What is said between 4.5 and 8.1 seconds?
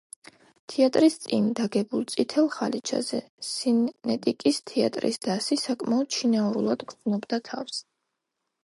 თეატრის დასი საკმაოდ შინაურულად გრძნობდა თავს.